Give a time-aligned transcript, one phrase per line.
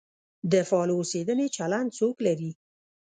[0.51, 2.51] د فعال اوسېدنې چلند څوک لري؟